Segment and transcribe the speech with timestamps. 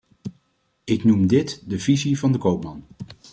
[0.83, 2.83] Ik noem dit de visie van de koopman.